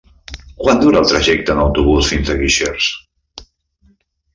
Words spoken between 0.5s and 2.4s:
Quant dura el trajecte en autobús fins